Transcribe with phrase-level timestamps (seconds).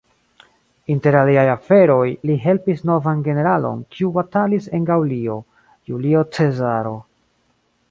[0.93, 5.39] Inter aliaj aferoj, li helpis novan generalon, kiu batalis en Gaŭlio:
[5.93, 6.99] Julio Cezaro.